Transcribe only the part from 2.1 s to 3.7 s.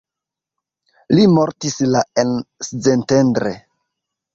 en Szentendre.